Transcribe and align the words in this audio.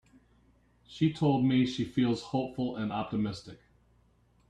She 0.87 1.13
told 1.13 1.45
me 1.45 1.63
she 1.67 1.85
feels 1.85 2.23
hopeful 2.23 2.75
and 2.75 2.91
optimistic. 2.91 3.59